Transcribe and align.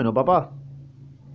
Bueno, 0.00 0.14
papá, 0.14 0.50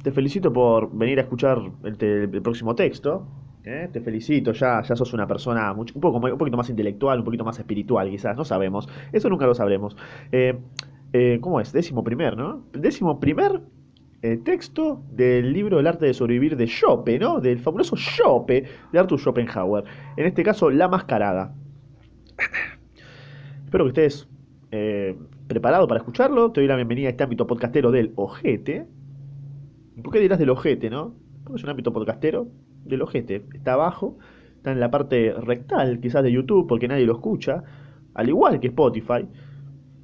te 0.02 0.11
felicito 0.11 0.52
por 0.52 0.91
venir 0.91 1.19
a 1.19 1.21
escuchar 1.21 1.61
el, 1.83 2.41
próximo 2.41 2.73
texto. 2.73 3.27
¿eh? 3.64 3.90
Te 3.94 4.02
felicito, 4.02 4.54
ya, 4.54 4.81
ya 4.81 4.96
sos 4.96 5.13
una 5.13 5.28
persona 5.28 5.71
mucho- 5.76 5.94
un, 5.94 6.02
poco, 6.02 6.18
un 6.18 6.38
poquito 6.39 6.57
más 6.57 6.67
intelectual, 6.71 7.20
un 7.20 7.25
poquito 7.25 7.46
más 7.46 7.59
espiritual, 7.59 8.09
quizás, 8.09 8.36
no 8.36 8.43
sabemos. 8.43 8.89
Eso 9.12 9.29
nunca 9.29 9.46
lo 9.46 9.54
sabremos. 9.54 9.96
Eh, 10.31 10.57
eh, 11.13 11.38
¿cómo 11.41 11.62
es? 11.62 11.73
Décimo 11.73 12.04
primer, 12.04 12.36
¿no? 12.38 12.65
Décimo 12.73 13.20
primer 13.20 13.62
texto 14.43 15.04
del 15.11 15.54
libro 15.54 15.79
El 15.79 15.86
arte 15.86 16.07
de 16.07 16.16
sobrevivir 16.16 16.57
de 16.57 16.66
Schope, 16.66 17.20
¿no? 17.20 17.41
Del 17.41 17.59
fabuloso 17.59 17.95
Schope 17.95 18.66
de 18.91 18.97
Arthur 18.97 19.20
Schopenhauer. 19.20 19.84
En 20.18 20.25
este 20.25 20.41
caso, 20.41 20.71
La 20.71 20.88
Mascarada. 20.88 21.54
Espero 23.66 23.84
que 23.84 23.89
estés 23.89 24.27
eh, 24.78 25.16
preparado 25.48 25.88
para 25.88 26.00
escucharlo. 26.00 26.52
Te 26.52 26.60
doy 26.60 26.68
la 26.68 26.76
bienvenida 26.76 27.08
a 27.08 27.12
este 27.12 27.23
ámbito 27.23 27.48
podcastero 27.48 27.91
del 27.91 28.12
ojete. 28.16 28.86
¿Y 29.95 30.02
por 30.02 30.12
qué 30.12 30.20
dirás 30.20 30.38
del 30.38 30.49
ojete, 30.49 30.90
no? 30.90 31.16
Porque 31.45 31.59
es 31.59 31.63
un 31.63 31.70
ámbito 31.70 31.94
podcastero 31.94 32.49
del 32.84 33.02
ojete. 33.02 33.46
Está 33.54 33.73
abajo, 33.73 34.18
está 34.58 34.73
en 34.73 34.82
la 34.82 34.91
parte 34.91 35.32
rectal 35.32 36.02
quizás 36.02 36.23
de 36.23 36.32
YouTube 36.34 36.68
porque 36.68 36.90
nadie 36.90 37.05
lo 37.05 37.13
escucha. 37.13 37.63
Al 38.16 38.27
igual 38.27 38.59
que 38.59 38.68
Spotify. 38.68 39.26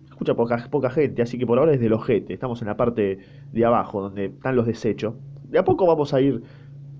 Escucha 0.09 0.35
poca 0.35 0.89
gente, 0.89 1.21
así 1.21 1.37
que 1.37 1.45
por 1.45 1.59
ahora 1.59 1.73
es 1.73 1.81
del 1.81 1.91
ojete. 1.91 2.33
Estamos 2.33 2.61
en 2.61 2.67
la 2.67 2.77
parte 2.77 3.19
de 3.51 3.65
abajo 3.65 4.01
donde 4.01 4.25
están 4.25 4.55
los 4.55 4.67
desechos. 4.67 5.15
De 5.49 5.59
a 5.59 5.65
poco 5.65 5.85
vamos 5.85 6.13
a 6.13 6.21
ir 6.21 6.43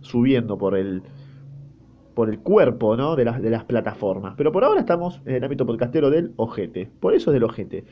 subiendo 0.02 0.58
por 0.58 0.76
el, 0.76 1.04
por 2.14 2.30
el 2.30 2.40
cuerpo 2.40 2.96
¿no? 2.96 3.16
de, 3.16 3.26
las, 3.26 3.42
de 3.42 3.50
las 3.50 3.64
plataformas. 3.66 4.36
Pero 4.38 4.52
por 4.52 4.64
ahora 4.64 4.80
estamos 4.80 5.22
en 5.26 5.36
el 5.36 5.44
ámbito 5.44 5.66
podcastero 5.66 6.10
del 6.10 6.34
ojete. 6.36 6.90
Por 7.00 7.14
eso 7.14 7.32
es 7.32 7.34
del 7.34 7.44
ojete. 7.44 7.86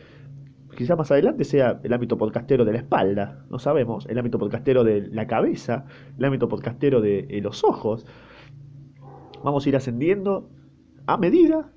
Quizás 0.75 0.97
más 0.97 1.11
adelante 1.11 1.43
sea 1.43 1.79
el 1.83 1.91
ámbito 1.91 2.17
podcastero 2.17 2.63
de 2.63 2.71
la 2.71 2.77
espalda, 2.77 3.43
no 3.49 3.59
sabemos. 3.59 4.05
El 4.07 4.17
ámbito 4.17 4.39
podcastero 4.39 4.83
de 4.83 5.01
la 5.07 5.27
cabeza, 5.27 5.85
el 6.17 6.25
ámbito 6.25 6.47
podcastero 6.47 7.01
de 7.01 7.25
eh, 7.29 7.41
los 7.41 7.63
ojos. 7.63 8.05
Vamos 9.43 9.65
a 9.65 9.69
ir 9.69 9.75
ascendiendo 9.75 10.49
a 11.05 11.17
medida 11.17 11.71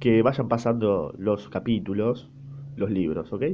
que 0.00 0.22
vayan 0.22 0.48
pasando 0.48 1.14
los 1.18 1.48
capítulos, 1.50 2.30
los 2.74 2.90
libros, 2.90 3.32
¿ok? 3.32 3.44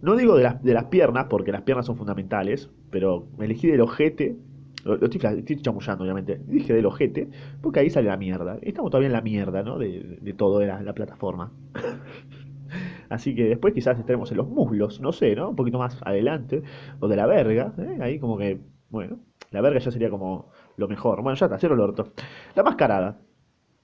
No 0.00 0.16
digo 0.16 0.36
de 0.36 0.44
las, 0.44 0.62
de 0.62 0.74
las 0.74 0.84
piernas, 0.86 1.26
porque 1.28 1.52
las 1.52 1.62
piernas 1.62 1.86
son 1.86 1.96
fundamentales, 1.96 2.70
pero 2.90 3.26
me 3.36 3.44
elegí 3.44 3.66
del 3.66 3.80
ojete. 3.80 4.36
Lo, 4.84 4.96
lo 4.96 5.06
estoy, 5.06 5.56
chamullando, 5.60 6.04
obviamente. 6.04 6.40
Dije 6.46 6.72
del 6.72 6.86
ojete, 6.86 7.28
porque 7.60 7.80
ahí 7.80 7.90
sale 7.90 8.08
la 8.08 8.16
mierda. 8.16 8.58
Estamos 8.62 8.90
todavía 8.90 9.08
en 9.08 9.12
la 9.12 9.20
mierda, 9.20 9.62
¿no? 9.62 9.78
De, 9.78 10.18
de 10.20 10.32
todo 10.34 10.58
de 10.58 10.66
la, 10.66 10.82
la 10.82 10.94
plataforma. 10.94 11.52
Así 13.08 13.34
que 13.34 13.44
después 13.44 13.74
quizás 13.74 13.98
estaremos 13.98 14.30
en 14.30 14.36
los 14.36 14.48
muslos, 14.48 15.00
no 15.00 15.12
sé, 15.12 15.34
¿no? 15.34 15.50
Un 15.50 15.56
poquito 15.56 15.78
más 15.78 15.98
adelante. 16.04 16.62
O 17.00 17.08
de 17.08 17.16
la 17.16 17.26
verga, 17.26 17.72
¿eh? 17.78 17.98
Ahí 18.00 18.18
como 18.18 18.36
que, 18.38 18.60
bueno, 18.90 19.18
la 19.50 19.60
verga 19.60 19.78
ya 19.80 19.90
sería 19.90 20.10
como 20.10 20.50
lo 20.76 20.88
mejor. 20.88 21.22
Bueno, 21.22 21.36
ya 21.36 21.46
está, 21.46 21.58
cero 21.58 21.74
el 21.74 21.80
orto. 21.80 22.12
La 22.54 22.62
mascarada. 22.62 23.18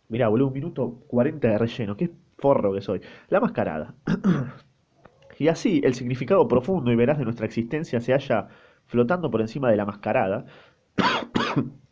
Mirá, 0.09 0.29
boludo, 0.29 0.49
un 0.49 0.55
minuto 0.55 1.01
40 1.09 1.49
de 1.49 1.59
relleno. 1.59 1.97
Qué 1.97 2.11
forro 2.39 2.73
que 2.75 2.81
soy. 2.81 3.01
La 3.29 3.41
mascarada. 3.41 3.95
Y 5.39 5.49
así 5.49 5.81
el 5.85 5.95
significado 5.95 6.47
profundo 6.47 6.93
y 6.93 6.97
veraz 6.97 7.19
de 7.19 7.25
nuestra 7.25 7.47
existencia 7.47 8.01
se 8.01 8.13
halla 8.13 8.49
flotando 8.87 9.31
por 9.31 9.41
encima 9.41 9.71
de 9.71 9.77
la 9.77 9.85
mascarada 9.85 10.47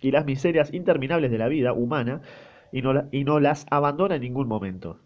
y 0.01 0.11
las 0.11 0.27
miserias 0.27 0.73
interminables 0.75 1.31
de 1.31 1.39
la 1.39 1.49
vida 1.49 1.73
humana 1.73 2.23
y 2.73 2.83
no, 2.83 3.41
las 3.41 3.67
abandona 3.71 4.17
en 4.17 4.23
ningún 4.23 4.49
momento. 4.49 4.99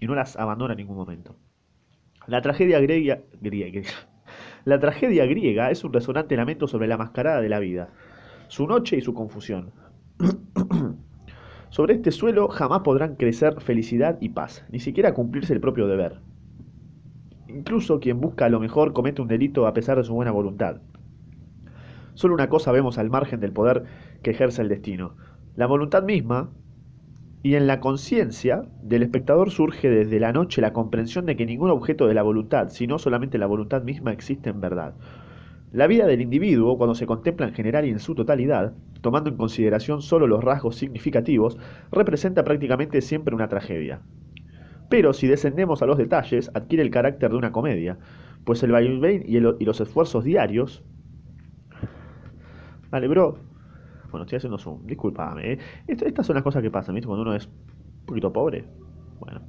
Y 0.00 0.06
no 0.06 0.14
las 0.14 0.36
abandona 0.36 0.74
en 0.74 0.78
ningún 0.78 0.96
momento. 0.96 1.36
La 2.26 2.40
tragedia 2.40 2.80
griega, 2.80 3.20
griega- 3.40 3.82
la 4.64 4.78
tragedia 4.78 5.26
griega 5.26 5.70
es 5.70 5.82
un 5.84 5.92
resonante 5.92 6.36
lamento 6.36 6.66
sobre 6.68 6.86
la 6.86 6.96
mascarada 6.96 7.40
de 7.40 7.48
la 7.48 7.58
vida, 7.58 7.88
su 8.48 8.66
noche 8.66 8.96
y 8.96 9.00
su 9.00 9.14
confusión. 9.14 9.72
Sobre 11.70 11.94
este 11.94 12.12
suelo 12.12 12.48
jamás 12.48 12.80
podrán 12.80 13.16
crecer 13.16 13.60
felicidad 13.60 14.16
y 14.22 14.30
paz, 14.30 14.64
ni 14.70 14.80
siquiera 14.80 15.12
cumplirse 15.12 15.52
el 15.52 15.60
propio 15.60 15.86
deber. 15.86 16.20
Incluso 17.46 18.00
quien 18.00 18.20
busca 18.20 18.48
lo 18.48 18.60
mejor 18.60 18.92
comete 18.92 19.22
un 19.22 19.28
delito 19.28 19.66
a 19.66 19.74
pesar 19.74 19.98
de 19.98 20.04
su 20.04 20.14
buena 20.14 20.30
voluntad. 20.30 20.80
Solo 22.18 22.34
una 22.34 22.48
cosa 22.48 22.72
vemos 22.72 22.98
al 22.98 23.10
margen 23.10 23.38
del 23.38 23.52
poder 23.52 23.84
que 24.24 24.32
ejerce 24.32 24.60
el 24.60 24.68
destino. 24.68 25.14
La 25.54 25.68
voluntad 25.68 26.02
misma, 26.02 26.50
y 27.44 27.54
en 27.54 27.68
la 27.68 27.78
conciencia 27.78 28.64
del 28.82 29.04
espectador 29.04 29.52
surge 29.52 29.88
desde 29.88 30.18
la 30.18 30.32
noche 30.32 30.60
la 30.60 30.72
comprensión 30.72 31.26
de 31.26 31.36
que 31.36 31.46
ningún 31.46 31.70
objeto 31.70 32.08
de 32.08 32.14
la 32.14 32.24
voluntad, 32.24 32.70
sino 32.70 32.98
solamente 32.98 33.38
la 33.38 33.46
voluntad 33.46 33.84
misma, 33.84 34.10
existe 34.10 34.50
en 34.50 34.60
verdad. 34.60 34.94
La 35.70 35.86
vida 35.86 36.08
del 36.08 36.20
individuo, 36.20 36.76
cuando 36.76 36.96
se 36.96 37.06
contempla 37.06 37.46
en 37.46 37.54
general 37.54 37.86
y 37.86 37.90
en 37.90 38.00
su 38.00 38.16
totalidad, 38.16 38.74
tomando 39.00 39.30
en 39.30 39.36
consideración 39.36 40.02
solo 40.02 40.26
los 40.26 40.42
rasgos 40.42 40.74
significativos, 40.74 41.56
representa 41.92 42.42
prácticamente 42.42 43.00
siempre 43.00 43.36
una 43.36 43.48
tragedia. 43.48 44.00
Pero 44.88 45.12
si 45.12 45.28
descendemos 45.28 45.82
a 45.82 45.86
los 45.86 45.98
detalles, 45.98 46.50
adquiere 46.52 46.82
el 46.82 46.90
carácter 46.90 47.30
de 47.30 47.36
una 47.36 47.52
comedia, 47.52 47.96
pues 48.44 48.64
el 48.64 48.72
vaivén 48.72 49.22
y, 49.24 49.36
y 49.36 49.64
los 49.64 49.80
esfuerzos 49.80 50.24
diarios... 50.24 50.82
Dale, 52.90 53.08
bro. 53.08 53.38
Bueno, 54.10 54.24
estoy 54.24 54.36
haciendo 54.36 54.58
zoom, 54.58 54.86
discúlpame. 54.86 55.52
¿eh? 55.52 55.58
Estas 55.86 56.26
son 56.26 56.34
las 56.34 56.42
cosas 56.42 56.62
que 56.62 56.70
pasan, 56.70 56.94
¿viste? 56.94 57.06
Cuando 57.06 57.22
uno 57.22 57.34
es 57.34 57.46
un 57.46 58.06
poquito 58.06 58.32
pobre. 58.32 58.64
Bueno. 59.20 59.42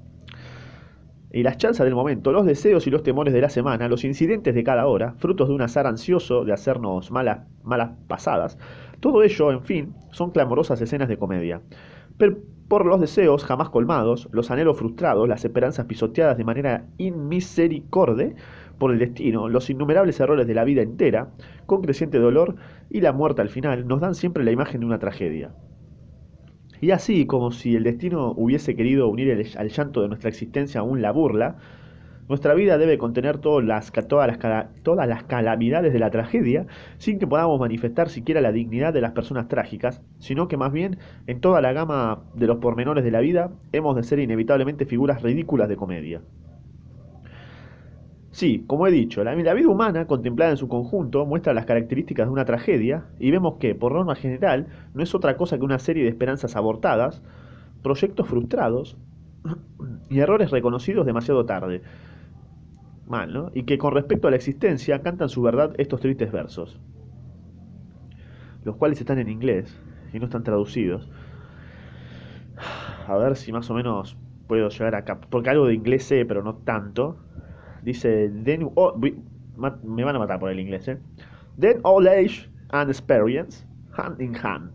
Y 1.32 1.44
las 1.44 1.58
chanzas 1.58 1.86
del 1.86 1.94
momento, 1.94 2.32
los 2.32 2.46
deseos 2.46 2.88
y 2.88 2.90
los 2.90 3.04
temores 3.04 3.34
de 3.34 3.42
la 3.42 3.50
semana, 3.50 3.88
los 3.88 4.04
incidentes 4.04 4.56
de 4.56 4.64
cada 4.64 4.88
hora, 4.88 5.14
frutos 5.20 5.48
de 5.48 5.54
un 5.54 5.62
azar 5.62 5.86
ansioso 5.86 6.44
de 6.44 6.52
hacernos 6.54 7.12
malas, 7.12 7.48
malas 7.64 7.92
pasadas, 8.08 8.58
todo 9.00 9.22
ello, 9.22 9.52
en 9.52 9.64
fin, 9.64 9.94
son 10.12 10.32
clamorosas 10.32 10.82
escenas 10.82 11.08
de 11.08 11.18
comedia. 11.18 11.62
Pero 12.18 12.40
por 12.70 12.86
los 12.86 13.02
deseos 13.02 13.44
jamás 13.44 13.70
colmados, 13.70 14.30
los 14.32 14.52
anhelos 14.52 14.78
frustrados, 14.78 15.28
las 15.28 15.44
esperanzas 15.44 15.88
pisoteadas 15.88 16.38
de 16.38 16.44
manera 16.44 16.86
inmisericorde 17.00 18.36
por 18.78 18.94
el 18.94 19.00
destino, 19.00 19.50
los 19.50 19.70
innumerables 19.72 20.20
errores 20.20 20.48
de 20.48 20.54
la 20.54 20.64
vida 20.64 20.84
entera, 20.84 21.32
con 21.66 21.82
creciente 21.82 22.20
dolor 22.20 22.56
y 22.90 23.02
la 23.02 23.12
muerte 23.12 23.42
al 23.42 23.50
final, 23.50 23.88
nos 23.88 24.00
dan 24.00 24.14
siempre 24.14 24.44
la 24.44 24.52
imagen 24.52 24.82
de 24.82 24.86
una 24.86 25.00
tragedia. 25.00 25.52
Y 26.80 26.92
así, 26.92 27.26
como 27.26 27.52
si 27.52 27.76
el 27.76 27.84
destino 27.84 28.34
hubiese 28.38 28.76
querido 28.76 29.08
unir 29.10 29.46
al 29.58 29.70
llanto 29.70 30.02
de 30.02 30.08
nuestra 30.08 30.30
existencia 30.30 30.80
aún 30.80 31.02
la 31.02 31.12
burla, 31.12 31.58
nuestra 32.30 32.54
vida 32.54 32.78
debe 32.78 33.00
contener 33.00 33.40
todas 33.40 33.66
las, 33.66 33.92
calamidades 35.24 35.92
de 35.92 36.00
la 36.00 36.12
tragedia, 36.12 36.68
sin 37.00 37.18
que 37.18 37.26
podamos 37.26 37.60
manifestar 37.60 38.10
siquiera 38.10 38.40
la 38.40 38.52
dignidad 38.52 38.94
de 38.94 39.02
las 39.02 39.14
personas 39.14 39.48
trágicas, 39.48 40.04
sino 40.20 40.48
que 40.48 40.56
más 40.56 40.72
bien, 40.72 41.00
en 41.26 41.42
toda 41.42 41.60
la 41.60 41.74
gama 41.74 42.22
de 42.36 42.46
los 42.46 42.58
pormenores 42.58 43.04
de 43.04 43.10
la 43.10 43.20
vida, 43.20 43.52
hemos 43.72 43.96
de 43.96 44.04
ser 44.04 44.20
inevitablemente 44.20 44.86
figuras 44.86 45.24
ridículas 45.24 45.68
de 45.68 45.76
comedia. 45.76 46.22
Sí, 48.30 48.64
como 48.68 48.86
he 48.86 48.92
dicho, 48.92 49.24
la 49.24 49.34
vida 49.34 49.56
humana, 49.68 50.06
contemplada 50.06 50.52
en 50.52 50.58
su 50.58 50.68
conjunto, 50.68 51.26
muestra 51.26 51.56
las 51.56 51.66
características 51.66 52.28
de 52.28 52.32
una 52.32 52.46
tragedia 52.46 53.06
y 53.20 53.32
vemos 53.32 53.56
que, 53.60 53.74
por 53.74 53.94
norma 53.94 54.14
general, 54.14 54.68
no 54.94 55.02
es 55.02 55.16
otra 55.16 55.36
cosa 55.36 55.58
que 55.58 55.66
una 55.66 55.80
serie 55.80 56.04
de 56.04 56.10
esperanzas 56.10 56.56
abortadas, 56.56 57.24
proyectos 57.82 58.28
frustrados 58.28 58.98
y 60.12 60.20
errores 60.20 60.52
reconocidos 60.52 61.08
demasiado 61.08 61.46
tarde. 61.46 61.82
Mal, 63.10 63.34
¿no? 63.34 63.52
Y 63.54 63.64
que 63.64 63.78
con 63.78 63.94
respecto 63.94 64.28
a 64.28 64.32
la 64.32 64.38
existencia 64.38 65.02
cantan 65.02 65.28
su 65.30 65.42
verdad 65.42 65.74
estos 65.78 66.00
tristes 66.00 66.32
versos, 66.32 66.80
los 68.64 68.76
cuales 68.78 69.02
están 69.02 69.18
en 69.18 69.30
inglés 69.30 69.76
y 70.14 70.20
no 70.20 70.26
están 70.26 70.44
traducidos. 70.44 71.10
A 73.08 73.18
ver 73.18 73.36
si 73.36 73.52
más 73.52 73.68
o 73.72 73.74
menos 73.74 74.16
puedo 74.48 74.70
llegar 74.70 74.94
acá, 74.94 75.20
porque 75.20 75.50
algo 75.50 75.66
de 75.66 75.74
inglés 75.74 76.04
sé, 76.04 76.24
pero 76.24 76.44
no 76.44 76.58
tanto. 76.58 77.18
Dice, 77.82 78.30
me 78.30 80.04
van 80.04 80.16
a 80.16 80.20
matar 80.20 80.40
por 80.40 80.52
el 80.52 80.60
inglés, 80.60 80.88
¿eh? 80.88 81.00
Then 81.60 81.80
old 81.82 82.08
age 82.08 82.48
and 82.70 82.92
experience, 82.92 83.66
hand 83.98 84.22
in 84.22 84.36
hand. 84.36 84.72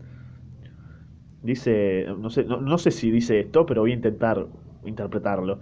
Dice, 1.41 2.05
no 2.17 2.29
sé, 2.29 2.43
no 2.43 2.77
sé 2.77 2.91
si 2.91 3.11
dice 3.11 3.39
esto, 3.39 3.65
pero 3.65 3.81
voy 3.81 3.91
a 3.91 3.95
intentar 3.95 4.45
interpretarlo. 4.83 5.59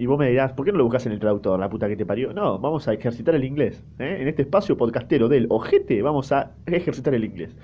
Y 0.00 0.06
vos 0.06 0.18
me 0.18 0.30
dirás, 0.30 0.54
¿por 0.54 0.64
qué 0.64 0.72
no 0.72 0.78
lo 0.78 0.84
buscas 0.84 1.04
en 1.04 1.12
el 1.12 1.20
traductor, 1.20 1.60
la 1.60 1.68
puta 1.68 1.86
que 1.86 1.94
te 1.94 2.06
parió? 2.06 2.32
No, 2.32 2.58
vamos 2.58 2.88
a 2.88 2.94
ejercitar 2.94 3.34
el 3.34 3.44
inglés. 3.44 3.84
¿eh? 3.98 4.16
En 4.18 4.28
este 4.28 4.40
espacio 4.40 4.74
podcastero 4.74 5.28
del 5.28 5.46
ojete 5.50 6.00
vamos 6.00 6.32
a 6.32 6.52
ejercitar 6.64 7.12
el 7.12 7.22
inglés. 7.22 7.54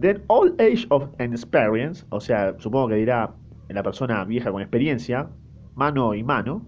Then 0.00 0.22
old 0.28 0.58
age 0.58 0.86
of 0.88 1.10
experience, 1.18 2.06
o 2.08 2.20
sea, 2.20 2.54
supongo 2.56 2.88
que 2.88 2.94
dirá 2.94 3.34
la 3.68 3.82
persona 3.82 4.24
vieja 4.24 4.50
con 4.50 4.62
experiencia, 4.62 5.28
mano 5.74 6.14
y 6.14 6.22
mano, 6.22 6.66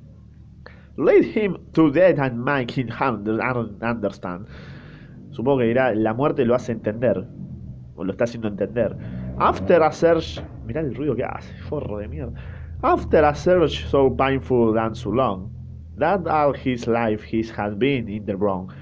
Lead 0.99 1.35
him 1.35 1.57
to 1.73 1.91
death 1.91 2.19
and 2.19 2.37
make 2.37 2.79
him 2.79 2.91
under- 3.01 3.41
understand. 3.83 4.49
Supongo 5.31 5.61
que 5.61 5.65
dirá, 5.65 5.95
la 5.95 6.13
muerte 6.13 6.45
lo 6.45 6.55
hace 6.55 6.73
entender. 6.73 7.25
O 7.97 8.05
lo 8.05 8.11
está 8.11 8.25
haciendo 8.25 8.49
entender. 8.49 8.95
After 9.39 9.83
a 9.83 9.93
search... 9.93 10.43
Mirá 10.67 10.83
el 10.83 10.95
ruido 10.95 11.17
que 11.17 11.25
hace, 11.25 11.57
forro 11.63 11.97
de 11.97 12.09
mierda. 12.09 12.58
After 12.83 13.25
a 13.25 13.35
search 13.35 13.87
so 13.87 14.11
painful 14.11 14.79
and 14.79 14.97
so 14.97 15.11
long, 15.11 15.51
that 15.97 16.27
all 16.27 16.53
his 16.53 16.87
life 16.87 17.23
he 17.25 17.43
has 17.43 17.75
been 17.75 18.09
in 18.09 18.25
the 18.25 18.37
wrong, 18.37 18.73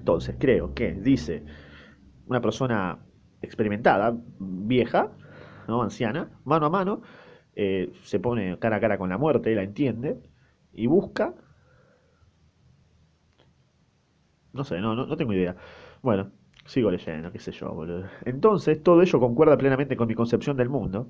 Entonces, 0.00 0.36
creo 0.38 0.74
que 0.74 0.92
dice 0.94 1.44
una 2.26 2.40
persona 2.40 2.98
experimentada, 3.42 4.16
vieja, 4.38 5.12
¿no? 5.68 5.82
anciana, 5.82 6.30
mano 6.44 6.66
a 6.66 6.70
mano, 6.70 7.02
eh, 7.54 7.92
se 8.02 8.18
pone 8.18 8.58
cara 8.58 8.76
a 8.76 8.80
cara 8.80 8.98
con 8.98 9.10
la 9.10 9.18
muerte, 9.18 9.54
la 9.54 9.62
entiende, 9.62 10.20
y 10.72 10.86
busca... 10.86 11.34
No 14.52 14.64
sé, 14.64 14.80
no, 14.80 14.94
no, 14.96 15.06
no 15.06 15.16
tengo 15.16 15.32
idea. 15.32 15.54
Bueno, 16.02 16.32
sigo 16.70 16.90
leyendo, 16.90 17.32
qué 17.32 17.40
sé 17.40 17.50
yo, 17.50 17.72
boludo. 17.72 18.04
Entonces, 18.24 18.80
todo 18.82 19.02
ello 19.02 19.18
concuerda 19.18 19.56
plenamente 19.58 19.96
con 19.96 20.06
mi 20.06 20.14
concepción 20.14 20.56
del 20.56 20.68
mundo, 20.68 21.08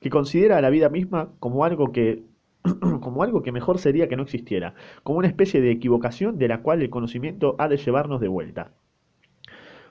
que 0.00 0.08
considera 0.08 0.56
a 0.56 0.62
la 0.62 0.70
vida 0.70 0.88
misma 0.88 1.28
como 1.38 1.64
algo 1.64 1.92
que 1.92 2.22
como 3.00 3.22
algo 3.22 3.42
que 3.42 3.52
mejor 3.52 3.78
sería 3.78 4.08
que 4.08 4.16
no 4.16 4.22
existiera, 4.22 4.74
como 5.02 5.18
una 5.18 5.28
especie 5.28 5.60
de 5.60 5.70
equivocación 5.70 6.38
de 6.38 6.48
la 6.48 6.62
cual 6.62 6.80
el 6.80 6.90
conocimiento 6.90 7.56
ha 7.58 7.68
de 7.68 7.76
llevarnos 7.76 8.20
de 8.20 8.28
vuelta. 8.28 8.70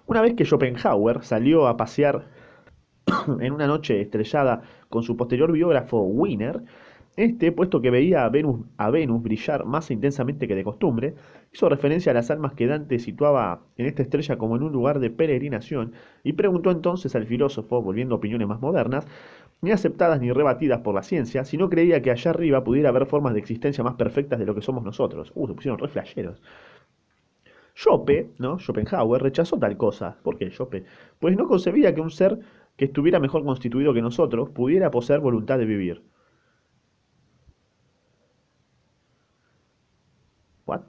Una 0.08 0.22
vez 0.22 0.34
que 0.34 0.46
Schopenhauer 0.46 1.24
salió 1.24 1.68
a 1.68 1.78
pasear 1.78 2.28
en 3.40 3.54
una 3.54 3.68
noche 3.68 4.02
estrellada 4.02 4.64
con 4.90 5.04
su 5.04 5.18
posterior 5.18 5.52
biógrafo 5.52 6.02
Wiener, 6.02 6.64
este, 7.16 7.52
puesto 7.52 7.81
que 7.81 7.90
veía 7.90 8.25
a 8.25 8.30
Venus, 8.30 8.66
a 8.78 8.90
Venus 8.90 9.22
brillar 9.22 9.66
más 9.66 9.92
intensamente 9.92 10.48
que 10.48 10.56
de 10.56 10.63
costumbre, 10.63 11.16
hizo 11.54 11.69
referencia 11.69 12.12
a 12.12 12.16
las 12.16 12.31
almas 12.31 12.54
que 12.54 12.68
Dante 12.68 13.00
situaba 13.00 13.62
en 13.78 13.86
esta 13.86 14.02
estrella 14.02 14.38
como 14.38 14.56
en 14.56 14.63
un 14.63 14.72
lugar 14.72 15.00
de 15.00 15.10
peregrinación 15.10 15.94
y 16.24 16.34
preguntó 16.34 16.72
entonces 16.72 17.16
al 17.16 17.25
filósofo, 17.25 17.81
volviendo 17.81 18.16
a 18.16 18.18
opiniones 18.18 18.48
más 18.48 18.62
modernas, 18.62 19.06
ni 19.62 19.72
aceptadas 19.72 20.19
ni 20.19 20.31
rebatidas 20.31 20.81
por 20.81 20.96
la 20.96 21.04
ciencia, 21.04 21.46
si 21.46 21.58
no 21.58 21.69
creía 21.69 22.02
que 22.02 22.12
allá 22.12 22.31
arriba 22.31 22.63
pudiera 22.63 22.90
haber 22.90 23.06
formas 23.06 23.34
de 23.34 23.40
existencia 23.40 23.84
más 23.84 23.96
perfectas 23.96 24.40
de 24.40 24.46
lo 24.46 24.56
que 24.56 24.62
somos 24.62 24.84
nosotros. 24.84 25.31
Uh, 25.36 25.48
se 25.48 25.54
pusieron 25.54 25.80
re 25.80 25.90
¿no? 28.38 28.60
Schopenhauer, 28.60 29.22
rechazó 29.22 29.58
tal 29.58 29.78
cosa. 29.78 30.18
¿Por 30.24 30.38
qué 30.38 30.50
Schope? 30.50 30.84
Pues 31.19 31.38
no 31.38 31.48
concebía 31.48 31.94
que 31.94 32.02
un 32.02 32.12
ser 32.12 32.40
que 32.75 32.86
estuviera 32.86 33.19
mejor 33.19 33.44
constituido 33.44 33.94
que 33.94 34.02
nosotros 34.02 34.50
pudiera 34.50 34.92
poseer 34.92 35.19
voluntad 35.19 35.58
de 35.58 35.66
vivir. 35.66 36.02
¿What? 40.72 40.84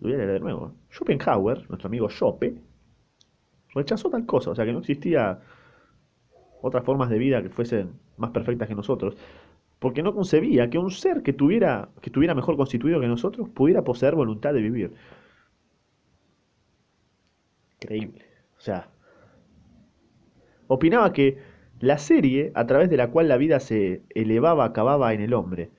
Lo 0.00 0.08
voy 0.08 0.14
a 0.14 0.16
leer 0.16 0.32
de 0.32 0.40
nuevo. 0.40 0.74
Schopenhauer, 0.90 1.68
nuestro 1.68 1.86
amigo 1.86 2.10
Schope, 2.10 2.60
rechazó 3.72 4.10
tal 4.10 4.26
cosa, 4.26 4.50
o 4.50 4.54
sea 4.56 4.64
que 4.64 4.72
no 4.72 4.80
existía 4.80 5.40
otras 6.60 6.84
formas 6.84 7.08
de 7.08 7.18
vida 7.18 7.40
que 7.40 7.50
fuesen 7.50 7.92
más 8.16 8.30
perfectas 8.30 8.66
que 8.66 8.74
nosotros, 8.74 9.16
porque 9.78 10.02
no 10.02 10.12
concebía 10.12 10.68
que 10.70 10.78
un 10.78 10.90
ser 10.90 11.22
que 11.22 11.32
tuviera 11.32 11.90
que 12.00 12.10
estuviera 12.10 12.34
mejor 12.34 12.56
constituido 12.56 13.00
que 13.00 13.06
nosotros 13.06 13.48
pudiera 13.48 13.82
poseer 13.84 14.16
voluntad 14.16 14.52
de 14.52 14.60
vivir. 14.60 14.94
Increíble. 17.80 18.24
O 18.56 18.60
sea, 18.60 18.88
opinaba 20.66 21.12
que 21.12 21.38
la 21.78 21.98
serie 21.98 22.50
a 22.56 22.66
través 22.66 22.90
de 22.90 22.96
la 22.96 23.12
cual 23.12 23.28
la 23.28 23.36
vida 23.36 23.60
se 23.60 24.02
elevaba 24.16 24.64
acababa 24.64 25.14
en 25.14 25.20
el 25.20 25.32
hombre. 25.32 25.70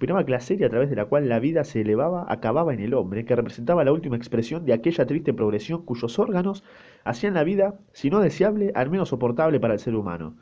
La 0.00 0.40
serie 0.40 0.66
a 0.66 0.68
través 0.70 0.90
de 0.90 0.96
la 0.96 1.04
cual 1.04 1.28
la 1.28 1.38
vida 1.38 1.62
se 1.62 1.82
elevaba 1.82 2.24
acababa 2.28 2.74
en 2.74 2.80
el 2.80 2.92
hombre, 2.94 3.24
que 3.24 3.36
representaba 3.36 3.84
la 3.84 3.92
última 3.92 4.16
expresión 4.16 4.64
de 4.64 4.72
aquella 4.72 5.06
triste 5.06 5.32
progresión 5.32 5.84
cuyos 5.84 6.18
órganos 6.18 6.64
hacían 7.04 7.34
la 7.34 7.44
vida, 7.44 7.78
si 7.92 8.10
no 8.10 8.18
deseable, 8.20 8.72
al 8.74 8.90
menos 8.90 9.10
soportable 9.10 9.60
para 9.60 9.74
el 9.74 9.80
ser 9.80 9.94
humano. 9.94 10.34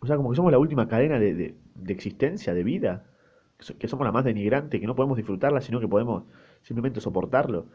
O 0.00 0.06
sea, 0.06 0.16
como 0.16 0.30
que 0.30 0.36
somos 0.36 0.52
la 0.52 0.58
última 0.58 0.88
cadena 0.88 1.18
de, 1.18 1.34
de- 1.34 1.54
de 1.74 1.92
existencia, 1.92 2.54
de 2.54 2.62
vida, 2.64 3.04
que 3.78 3.88
somos 3.88 4.04
la 4.06 4.12
más 4.12 4.24
denigrante, 4.24 4.80
que 4.80 4.86
no 4.86 4.94
podemos 4.96 5.16
disfrutarla, 5.16 5.60
sino 5.60 5.80
que 5.80 5.88
podemos 5.88 6.24
simplemente 6.62 7.00
soportarlo. 7.00 7.66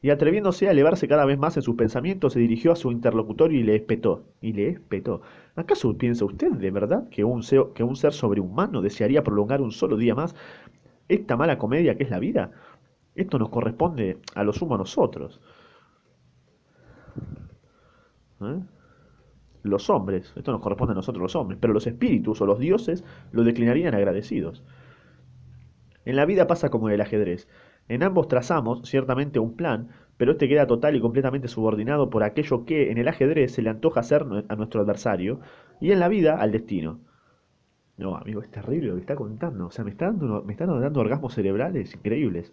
Y 0.00 0.10
atreviéndose 0.10 0.68
a 0.68 0.70
elevarse 0.70 1.08
cada 1.08 1.24
vez 1.24 1.38
más 1.38 1.56
en 1.56 1.62
sus 1.62 1.74
pensamientos, 1.74 2.32
se 2.32 2.38
dirigió 2.38 2.70
a 2.70 2.76
su 2.76 2.92
interlocutor 2.92 3.52
y 3.52 3.64
le 3.64 3.74
espetó. 3.74 4.22
Y 4.40 4.52
le 4.52 4.68
espetó. 4.68 5.22
¿Acaso 5.56 5.98
piensa 5.98 6.24
usted 6.24 6.52
de 6.52 6.70
verdad 6.70 7.08
que 7.08 7.24
un, 7.24 7.42
ser 7.42 8.12
sobrehumano 8.12 8.80
desearía 8.80 9.24
prolongar 9.24 9.60
un 9.60 9.72
solo 9.72 9.96
día 9.96 10.14
más 10.14 10.36
esta 11.08 11.36
mala 11.36 11.58
comedia 11.58 11.96
que 11.96 12.04
es 12.04 12.10
la 12.10 12.20
vida? 12.20 12.52
Esto 13.16 13.40
nos 13.40 13.48
corresponde 13.48 14.18
a 14.36 14.44
lo 14.44 14.52
sumo 14.52 14.76
a 14.76 14.78
nosotros. 14.78 15.40
¿eh? 18.40 18.60
Los 19.64 19.90
hombres, 19.90 20.32
esto 20.36 20.52
nos 20.52 20.60
corresponde 20.60 20.92
a 20.92 20.94
nosotros 20.94 21.20
los 21.20 21.34
hombres, 21.34 21.58
pero 21.60 21.72
los 21.72 21.88
espíritus 21.88 22.40
o 22.40 22.46
los 22.46 22.60
dioses 22.60 23.02
lo 23.32 23.42
declinarían 23.42 23.96
agradecidos. 23.96 24.62
En 26.04 26.14
la 26.14 26.24
vida 26.24 26.46
pasa 26.46 26.70
como 26.70 26.88
en 26.88 26.94
el 26.94 27.00
ajedrez. 27.00 27.48
En 27.88 28.02
ambos 28.02 28.28
trazamos, 28.28 28.88
ciertamente, 28.88 29.38
un 29.38 29.56
plan, 29.56 29.88
pero 30.16 30.32
este 30.32 30.48
queda 30.48 30.66
total 30.66 30.96
y 30.96 31.00
completamente 31.00 31.48
subordinado 31.48 32.10
por 32.10 32.22
aquello 32.22 32.64
que 32.64 32.90
en 32.90 32.98
el 32.98 33.08
ajedrez 33.08 33.52
se 33.52 33.62
le 33.62 33.70
antoja 33.70 34.00
hacer 34.00 34.26
a 34.48 34.56
nuestro 34.56 34.82
adversario, 34.82 35.40
y 35.80 35.92
en 35.92 36.00
la 36.00 36.08
vida 36.08 36.40
al 36.40 36.52
destino. 36.52 37.00
No, 37.96 38.16
amigo, 38.16 38.42
es 38.42 38.50
terrible 38.50 38.88
lo 38.88 38.94
que 38.94 39.00
está 39.00 39.16
contando. 39.16 39.66
O 39.66 39.70
sea, 39.70 39.84
me 39.84 39.90
está 39.90 40.06
dando, 40.06 40.42
me 40.44 40.52
están 40.52 40.68
dando 40.80 41.00
orgasmos 41.00 41.34
cerebrales 41.34 41.94
increíbles. 41.94 42.52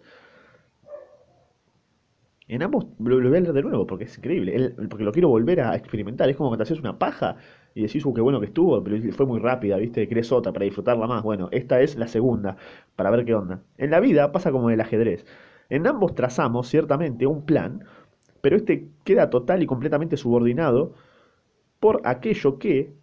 En 2.48 2.62
ambos 2.62 2.86
lo, 2.98 3.16
voy 3.16 3.26
a 3.26 3.40
leer 3.40 3.52
de 3.52 3.62
nuevo 3.62 3.86
porque 3.86 4.04
es 4.04 4.16
increíble. 4.18 4.74
Porque 4.88 5.04
lo 5.04 5.12
quiero 5.12 5.28
volver 5.28 5.60
a 5.60 5.74
experimentar. 5.76 6.28
Es 6.28 6.36
como 6.36 6.50
cuando 6.50 6.62
haces 6.62 6.78
una 6.78 6.98
paja 6.98 7.36
y 7.74 7.82
decís, 7.82 8.04
uh, 8.06 8.14
qué 8.14 8.20
bueno 8.20 8.40
que 8.40 8.46
estuvo, 8.46 8.82
pero 8.82 8.96
fue 9.12 9.26
muy 9.26 9.40
rápida, 9.40 9.76
¿viste? 9.76 10.08
Querés 10.08 10.32
otra 10.32 10.52
para 10.52 10.64
disfrutarla 10.64 11.06
más. 11.06 11.22
Bueno, 11.22 11.48
esta 11.52 11.80
es 11.80 11.96
la 11.96 12.08
segunda, 12.08 12.56
para 12.94 13.10
ver 13.10 13.24
qué 13.24 13.34
onda. 13.34 13.62
En 13.78 13.90
la 13.90 14.00
vida 14.00 14.32
pasa 14.32 14.52
como 14.52 14.70
el 14.70 14.80
ajedrez. 14.80 15.26
En 15.68 15.86
ambos 15.86 16.14
trazamos, 16.14 16.68
ciertamente, 16.68 17.26
un 17.26 17.44
plan, 17.44 17.84
pero 18.40 18.56
este 18.56 18.88
queda 19.04 19.30
total 19.30 19.62
y 19.62 19.66
completamente 19.66 20.16
subordinado 20.16 20.94
por 21.80 22.00
aquello 22.04 22.58
que 22.58 22.94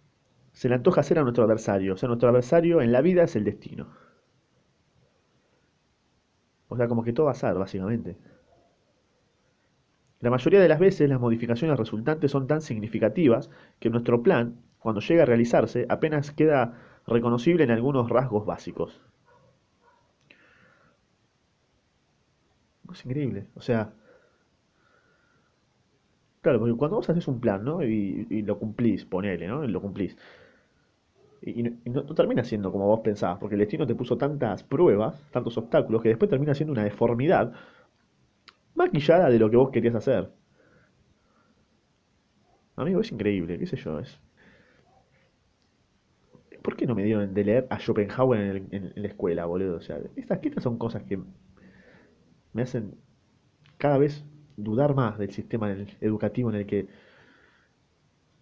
se 0.52 0.68
le 0.68 0.76
antoja 0.76 1.02
hacer 1.02 1.18
a 1.18 1.22
nuestro 1.22 1.44
adversario. 1.44 1.94
O 1.94 1.96
sea, 1.96 2.08
nuestro 2.08 2.28
adversario 2.30 2.80
en 2.80 2.92
la 2.92 3.02
vida 3.02 3.24
es 3.24 3.36
el 3.36 3.44
destino. 3.44 3.88
O 6.68 6.76
sea, 6.76 6.88
como 6.88 7.04
que 7.04 7.12
todo 7.12 7.28
azar, 7.28 7.56
básicamente. 7.58 8.16
La 10.24 10.30
mayoría 10.30 10.58
de 10.58 10.68
las 10.68 10.78
veces 10.78 11.06
las 11.06 11.20
modificaciones 11.20 11.78
resultantes 11.78 12.30
son 12.30 12.46
tan 12.46 12.62
significativas 12.62 13.50
que 13.78 13.90
nuestro 13.90 14.22
plan, 14.22 14.56
cuando 14.78 15.02
llega 15.02 15.24
a 15.24 15.26
realizarse, 15.26 15.84
apenas 15.90 16.30
queda 16.30 16.78
reconocible 17.06 17.62
en 17.64 17.70
algunos 17.70 18.08
rasgos 18.08 18.46
básicos. 18.46 19.02
Es 22.90 23.04
increíble. 23.04 23.48
O 23.54 23.60
sea, 23.60 23.92
claro, 26.40 26.58
porque 26.58 26.74
cuando 26.74 26.96
vos 26.96 27.10
haces 27.10 27.28
un 27.28 27.38
plan, 27.38 27.62
¿no? 27.62 27.82
Y, 27.82 28.40
lo 28.46 28.58
cumplís, 28.58 29.04
ponele, 29.04 29.46
¿no? 29.46 29.62
Y 29.62 29.68
lo 29.68 29.82
cumplís. 29.82 30.16
Y, 31.42 31.60
y 31.60 31.62
no, 31.64 31.70
y 31.84 31.90
no 31.90 32.14
termina 32.14 32.44
siendo 32.44 32.72
como 32.72 32.86
vos 32.86 33.00
pensabas, 33.00 33.38
porque 33.38 33.56
el 33.56 33.60
destino 33.60 33.86
te 33.86 33.94
puso 33.94 34.16
tantas 34.16 34.62
pruebas, 34.62 35.20
tantos 35.32 35.58
obstáculos, 35.58 36.00
que 36.00 36.08
después 36.08 36.30
termina 36.30 36.54
siendo 36.54 36.72
una 36.72 36.84
deformidad 36.84 37.52
maquillada 38.74 39.30
de 39.30 39.38
lo 39.38 39.50
que 39.50 39.56
vos 39.56 39.70
querías 39.70 39.94
hacer. 39.94 40.30
Amigo, 42.76 43.00
es 43.00 43.12
increíble, 43.12 43.58
qué 43.58 43.66
sé 43.66 43.76
yo, 43.76 44.00
es... 44.00 44.20
¿Por 46.62 46.76
qué 46.76 46.86
no 46.86 46.94
me 46.94 47.04
dieron 47.04 47.34
de 47.34 47.44
leer 47.44 47.66
a 47.68 47.78
Schopenhauer 47.78 48.64
en, 48.70 48.92
la 48.96 49.08
escuela, 49.08 49.44
boludo? 49.44 49.76
O 49.76 49.80
sea, 49.82 49.98
estas, 50.16 50.42
estas 50.42 50.64
son 50.64 50.78
cosas 50.78 51.02
que 51.02 51.20
me 52.54 52.62
hacen 52.62 52.94
cada 53.76 53.98
vez 53.98 54.24
dudar 54.56 54.94
más 54.94 55.18
del 55.18 55.30
sistema 55.30 55.76
educativo 56.00 56.48
en 56.48 56.56
el 56.56 56.66
que 56.66 56.88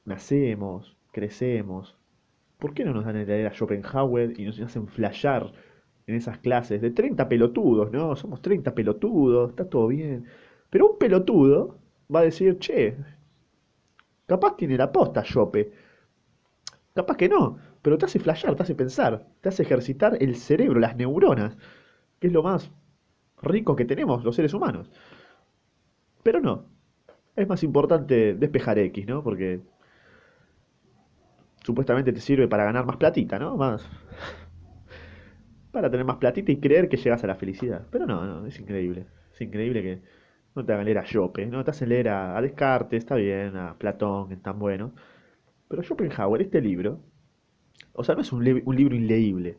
nacemos, 0.05 0.97
crecemos. 1.11 1.97
¿Por 2.59 2.75
qué 2.75 2.85
no 2.85 2.95
nos 2.95 3.05
dan 3.05 3.17
a 3.17 3.25
leer 3.25 3.49
a 3.49 3.53
Schopenhauer 3.53 4.39
y 4.39 4.45
nos 4.45 4.61
hacen 4.61 4.87
flashear 4.87 5.53
en 6.13 6.19
esas 6.19 6.39
clases 6.39 6.81
de 6.81 6.91
30 6.91 7.29
pelotudos, 7.29 7.91
¿no? 7.91 8.15
Somos 8.17 8.43
30 8.43 8.75
pelotudos, 8.75 9.51
está 9.51 9.69
todo 9.69 9.89
bien. 9.89 10.27
Pero 10.71 10.93
un 10.93 10.99
pelotudo 10.99 11.79
va 12.15 12.21
a 12.21 12.25
decir, 12.25 12.59
che, 12.59 12.97
capaz 14.27 14.57
tiene 14.57 14.77
la 14.77 14.93
posta, 14.93 15.25
Schope. 15.25 15.73
Capaz 16.95 17.17
que 17.17 17.29
no, 17.29 17.59
pero 17.81 17.97
te 17.99 18.05
hace 18.05 18.19
flashear, 18.19 18.55
te 18.55 18.63
hace 18.65 18.75
pensar, 18.75 19.27
te 19.41 19.49
hace 19.49 19.63
ejercitar 19.63 20.17
el 20.21 20.37
cerebro, 20.37 20.79
las 20.81 20.97
neuronas, 20.97 21.57
que 22.21 22.27
es 22.29 22.33
lo 22.33 22.43
más 22.43 22.71
rico 23.43 23.75
que 23.77 23.85
tenemos 23.87 24.25
los 24.25 24.37
seres 24.37 24.55
humanos. 24.55 24.91
Pero 26.23 26.41
no, 26.41 26.67
es 27.37 27.49
más 27.49 27.63
importante 27.63 28.35
despejar 28.35 28.79
X, 28.79 29.07
¿no? 29.07 29.23
Porque 29.23 29.61
supuestamente 31.65 32.13
te 32.13 32.21
sirve 32.21 32.49
para 32.49 32.65
ganar 32.65 32.85
más 32.85 32.97
platita, 32.97 33.39
¿no? 33.39 33.57
Más 33.57 33.89
para 35.73 35.91
tener 35.91 36.07
más 36.07 36.19
platita 36.19 36.53
y 36.53 36.61
creer 36.61 36.89
que 36.89 36.99
llegas 36.99 37.25
a 37.25 37.29
la 37.29 37.37
felicidad. 37.37 37.87
Pero 37.91 38.07
no, 38.07 38.25
no, 38.27 38.47
es 38.47 38.59
increíble. 38.61 39.07
Es 39.35 39.41
increíble 39.43 39.83
que 39.83 40.03
no 40.55 40.65
te 40.65 40.73
hagan 40.73 40.85
leer 40.87 40.99
a 40.99 41.07
Schope, 41.07 41.47
no 41.47 41.65
te 41.65 41.71
hacen 41.73 41.89
leer 41.91 42.11
a, 42.11 42.41
Descartes, 42.43 42.99
está 42.99 43.17
bien, 43.17 43.57
a 43.57 43.77
Platón, 43.79 44.29
que 44.29 44.35
es 44.35 44.43
tan 44.43 44.59
bueno. 44.59 44.95
Pero 45.69 45.83
Schopenhauer, 45.83 46.43
este 46.43 46.61
libro, 46.63 47.01
o 47.95 48.05
sea, 48.05 48.15
no 48.15 48.23
es 48.23 48.33
un, 48.33 48.63
un 48.65 48.77
libro 48.77 48.97
inleíble. 48.97 49.59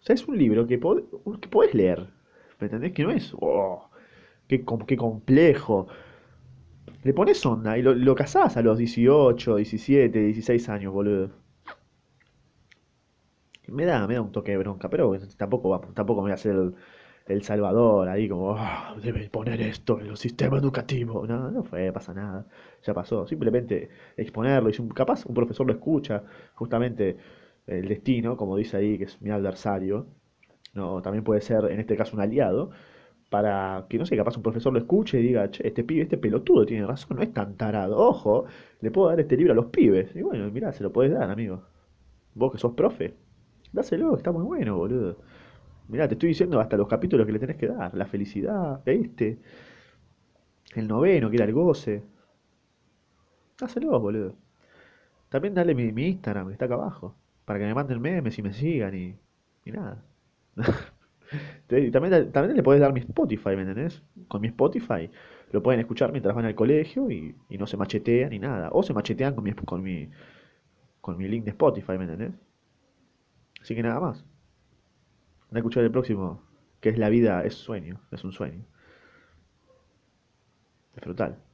O 0.00 0.04
sea, 0.04 0.14
es 0.14 0.26
un 0.28 0.38
libro 0.38 0.66
que, 0.66 0.80
pod- 0.80 1.40
que 1.40 1.48
podés 1.48 1.74
leer. 1.74 2.08
¿Me 2.60 2.66
entendés? 2.66 2.92
Que 2.92 3.04
no 3.04 3.10
es, 3.12 3.32
oh, 3.40 3.90
qué, 4.48 4.64
com- 4.64 4.86
qué 4.86 4.96
complejo. 4.96 5.88
Le 7.02 7.12
pones 7.12 7.44
onda 7.44 7.76
y 7.76 7.82
lo, 7.82 7.92
lo 7.92 8.14
casás 8.14 8.56
a 8.56 8.62
los 8.62 8.78
18, 8.78 9.56
17, 9.56 10.20
16 10.20 10.68
años, 10.68 10.92
boludo. 10.92 11.32
Me 13.68 13.84
da, 13.84 14.06
me 14.06 14.14
da 14.14 14.22
un 14.22 14.32
toque 14.32 14.52
de 14.52 14.58
bronca, 14.58 14.88
pero 14.88 15.12
tampoco, 15.36 15.80
tampoco 15.94 16.20
me 16.20 16.24
voy 16.26 16.30
a 16.32 16.34
hacer 16.34 16.52
el, 16.54 16.74
el 17.26 17.42
salvador 17.42 18.08
ahí 18.08 18.28
como, 18.28 18.54
"Ah, 18.56 18.96
debe 19.02 19.28
poner 19.30 19.60
esto 19.60 20.00
en 20.00 20.08
los 20.08 20.18
sistemas 20.20 20.60
educativos. 20.62 21.28
No, 21.28 21.50
no 21.50 21.62
fue, 21.64 21.92
pasa 21.92 22.14
nada. 22.14 22.46
Ya 22.84 22.94
pasó. 22.94 23.26
Simplemente 23.26 23.90
exponerlo 24.16 24.70
y 24.70 24.72
si 24.72 24.86
capaz 24.88 25.26
un 25.26 25.34
profesor 25.34 25.66
lo 25.66 25.72
escucha, 25.74 26.22
justamente 26.54 27.16
el 27.66 27.86
destino, 27.88 28.36
como 28.36 28.56
dice 28.56 28.76
ahí, 28.78 28.96
que 28.98 29.04
es 29.04 29.20
mi 29.20 29.30
adversario, 29.30 30.06
no, 30.74 31.02
también 31.02 31.24
puede 31.24 31.40
ser 31.42 31.64
en 31.70 31.80
este 31.80 31.96
caso 31.96 32.16
un 32.16 32.22
aliado, 32.22 32.70
para 33.30 33.86
que, 33.90 33.98
no 33.98 34.06
sé, 34.06 34.16
capaz 34.16 34.36
un 34.36 34.42
profesor 34.44 34.72
lo 34.72 34.78
escuche 34.80 35.20
y 35.20 35.22
diga, 35.24 35.50
che, 35.50 35.66
este 35.68 35.84
pibe, 35.84 36.02
este 36.04 36.18
pelotudo 36.18 36.66
tiene 36.66 36.86
razón, 36.86 37.16
no 37.18 37.22
es 37.24 37.32
tan 37.34 37.56
tarado. 37.56 37.98
Ojo, 37.98 38.46
le 38.80 38.90
puedo 38.92 39.08
dar 39.10 39.20
este 39.20 39.36
libro 39.36 39.52
a 39.54 39.56
los 39.56 39.66
pibes. 39.66 40.14
Y 40.16 40.22
bueno, 40.22 40.50
mirá, 40.52 40.72
se 40.72 40.82
lo 40.84 40.92
podés 40.92 41.12
dar, 41.12 41.30
amigo. 41.30 41.62
Vos 42.34 42.52
que 42.52 42.58
sos 42.58 42.72
profe, 42.74 43.14
dáselo, 43.72 44.16
está 44.16 44.32
muy 44.32 44.44
bueno, 44.44 44.76
boludo. 44.76 45.18
Mirá, 45.88 46.08
te 46.08 46.14
estoy 46.14 46.30
diciendo 46.30 46.60
hasta 46.60 46.76
los 46.76 46.88
capítulos 46.88 47.26
que 47.26 47.32
le 47.32 47.38
tenés 47.40 47.56
que 47.56 47.68
dar. 47.68 47.94
La 47.94 48.06
felicidad, 48.06 48.82
este, 48.86 49.40
el 50.74 50.88
noveno, 50.88 51.28
que 51.28 51.36
era 51.36 51.44
el 51.44 51.52
goce. 51.52 52.02
Dáselo, 53.60 53.98
boludo. 54.00 54.36
También 55.30 55.54
dale 55.54 55.74
mi, 55.74 55.92
mi 55.92 56.08
Instagram, 56.08 56.48
que 56.48 56.54
está 56.54 56.66
acá 56.66 56.74
abajo. 56.74 57.16
Para 57.44 57.60
que 57.60 57.66
me 57.66 57.74
manden 57.74 58.00
memes 58.00 58.38
y 58.38 58.42
me 58.42 58.52
sigan 58.54 58.94
y, 58.94 59.16
y 59.64 59.72
nada. 59.72 60.04
También, 61.68 62.32
también 62.32 62.56
le 62.56 62.62
podés 62.62 62.80
dar 62.80 62.92
mi 62.92 63.00
Spotify, 63.00 63.50
¿me 63.50 63.62
entendés? 63.62 64.02
Con 64.28 64.40
mi 64.40 64.48
Spotify 64.48 65.10
lo 65.52 65.62
pueden 65.62 65.80
escuchar 65.80 66.12
mientras 66.12 66.34
van 66.34 66.44
al 66.46 66.54
colegio 66.54 67.10
y, 67.10 67.34
y 67.50 67.58
no 67.58 67.66
se 67.66 67.76
machetean 67.76 68.30
ni 68.30 68.38
nada. 68.38 68.70
O 68.72 68.82
se 68.82 68.94
machetean 68.94 69.34
con 69.34 69.44
mi, 69.44 69.52
con 69.52 69.82
mi, 69.82 70.10
con 71.00 71.16
mi 71.18 71.28
link 71.28 71.44
de 71.44 71.50
Spotify, 71.50 71.98
¿me 71.98 72.04
entendés? 72.04 72.32
Así 73.60 73.74
que 73.74 73.82
nada 73.82 74.00
más. 74.00 74.24
A 75.52 75.56
escuchar 75.56 75.84
el 75.84 75.90
próximo, 75.90 76.42
que 76.80 76.90
es 76.90 76.98
La 76.98 77.08
vida 77.08 77.42
es 77.44 77.54
sueño, 77.54 78.00
es 78.10 78.24
un 78.24 78.32
sueño. 78.32 78.64
Es 80.96 81.02
brutal. 81.02 81.47